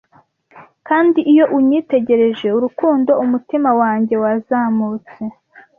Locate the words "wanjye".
3.81-4.15